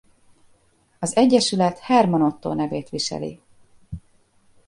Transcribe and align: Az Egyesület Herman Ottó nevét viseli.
Az 0.99 1.15
Egyesület 1.15 1.79
Herman 1.79 2.21
Ottó 2.21 2.53
nevét 2.53 2.89
viseli. 2.89 3.41